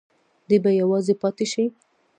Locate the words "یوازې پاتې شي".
0.81-1.65